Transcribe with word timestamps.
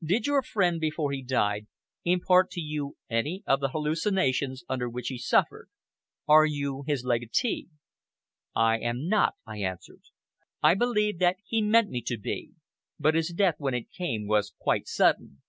Did 0.00 0.28
our 0.28 0.42
friend, 0.42 0.80
before 0.80 1.10
he 1.10 1.24
died, 1.24 1.66
impart 2.04 2.52
to 2.52 2.60
you 2.60 2.96
any 3.10 3.42
of 3.48 3.58
the 3.58 3.70
hallucinations 3.70 4.62
under 4.68 4.88
which 4.88 5.08
he 5.08 5.18
suffered? 5.18 5.70
Are 6.28 6.46
you 6.46 6.84
his 6.86 7.02
legatee?" 7.04 7.66
"I 8.54 8.78
am 8.78 9.08
not," 9.08 9.34
I 9.44 9.56
answered. 9.58 10.02
"I 10.62 10.74
believe 10.74 11.18
that 11.18 11.38
he 11.44 11.62
meant 11.62 11.90
me 11.90 12.00
to 12.02 12.16
be; 12.16 12.52
but 13.00 13.16
his 13.16 13.30
death, 13.30 13.56
when 13.58 13.74
it 13.74 13.90
came, 13.90 14.28
was 14.28 14.54
quite 14.56 14.86
sudden. 14.86 15.42